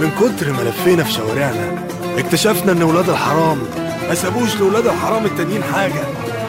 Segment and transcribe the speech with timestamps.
[0.00, 1.86] من كتر ما لفينا في شوارعنا
[2.18, 3.62] اكتشفنا إن ولاد الحرام
[4.08, 6.04] ما سابوش لولاد الحرام التانيين حاجة.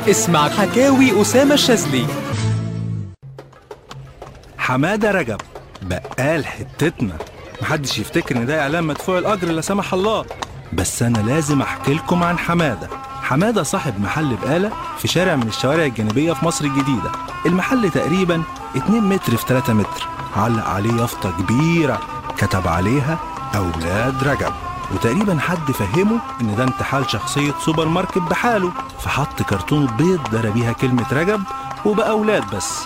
[0.09, 2.05] اسمع حكاوي أسامة الشاذلي.
[4.57, 5.41] حمادة رجب
[5.81, 7.17] بقال حتتنا.
[7.61, 10.25] محدش يفتكر إن ده إعلان مدفوع الأجر لا سمح الله.
[10.73, 12.89] بس أنا لازم أحكي لكم عن حمادة.
[13.21, 17.11] حمادة صاحب محل بقالة في شارع من الشوارع الجانبية في مصر الجديدة.
[17.45, 18.43] المحل تقريبا
[18.75, 20.14] 2 متر في 3 متر.
[20.35, 21.99] علق عليه يافطة كبيرة؟
[22.37, 23.17] كتب عليها
[23.55, 24.53] أولاد رجب.
[24.93, 28.71] وتقريبا حد فهمه إن ده انتحال شخصية سوبر ماركت بحاله.
[28.99, 31.41] فحط كرتونة بيض درى بيها كلمة رجب
[31.85, 32.79] وبقى أولاد بس.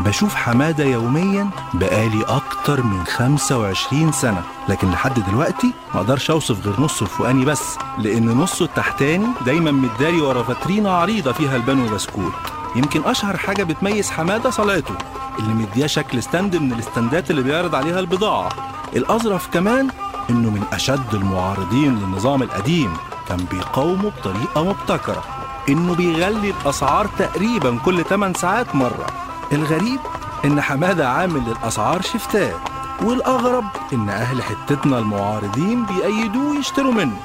[0.00, 4.42] بشوف حمادة يوميا بقالي أكتر من 25 سنة.
[4.68, 10.20] لكن لحد دلوقتي ما أقدرش أوصف غير نصه الفوقاني بس لأن نصه التحتاني دايما متداري
[10.20, 12.32] ورا فاترينا عريضة فيها لبان وبسكوت
[12.76, 14.94] يمكن أشهر حاجة بتميز حمادة صلاته
[15.38, 18.48] اللي مدياه شكل ستاند من الاستندات اللي بيعرض عليها البضاعة.
[18.96, 19.88] الأظرف كمان
[20.30, 22.92] إنه من أشد المعارضين للنظام القديم
[23.28, 25.24] كان بيقاومه بطريقة مبتكرة
[25.68, 29.06] إنه بيغلي الأسعار تقريبا كل 8 ساعات مرة.
[29.52, 30.00] الغريب
[30.44, 32.56] إن حمادة عامل للأسعار شفتات
[33.02, 37.16] والأغرب إن أهل حتتنا المعارضين بيأيدوه يشتروا منه.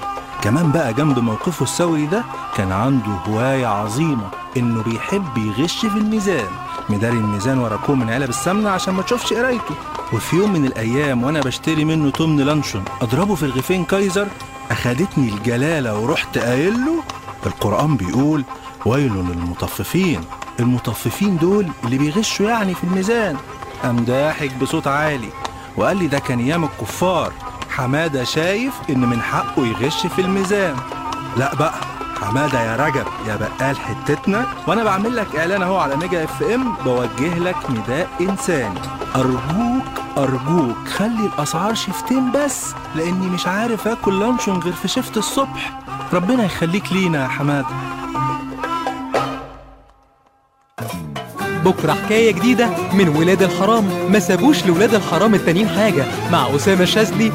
[0.41, 2.23] كمان بقى جنب موقفه الثوري ده
[2.55, 6.47] كان عنده هواية عظيمة إنه بيحب يغش في الميزان.
[6.89, 9.75] مداري الميزان ورا كوم من علب السمنة عشان ما تشوفش قرايته.
[10.13, 14.27] وفي يوم من الأيام وأنا بشتري منه تمن لانشون أضربه في رغيفين كايزر
[14.71, 17.03] أخدتني الجلالة ورحت قايل له
[17.45, 18.43] القرآن بيقول
[18.85, 20.21] ويل للمطففين.
[20.59, 23.37] المطففين دول اللي بيغشوا يعني في الميزان.
[23.83, 25.29] قام ضاحك بصوت عالي
[25.77, 27.33] وقال لي ده كان أيام الكفار.
[27.69, 30.75] حمادة شايف إن من حقه يغش في الميزان.
[31.37, 31.90] لا بقى.
[32.21, 34.45] حمادة يا رجب يا بقال حتتنا.
[34.67, 38.79] وأنا بعمل لك إعلان أهو على ميجا إف إم بوجه لك نداء إنساني.
[39.15, 39.83] أرجوك
[40.17, 45.79] أرجوك خلي الأسعار شفتين بس لأني مش عارف آكل لانشون غير في شفت الصبح.
[46.13, 47.67] ربنا يخليك لينا يا حمادة.
[51.65, 53.89] بكرة حكاية جديدة من ولاد الحرام.
[54.11, 56.05] ما سابوش لولاد الحرام التانيين حاجة.
[56.31, 57.31] مع أسامة الشاذلي